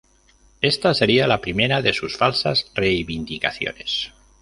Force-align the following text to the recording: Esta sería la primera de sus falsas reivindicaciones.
Esta 0.61 0.95
sería 0.95 1.27
la 1.27 1.41
primera 1.41 1.83
de 1.83 1.93
sus 1.93 2.17
falsas 2.17 2.71
reivindicaciones. 2.73 4.11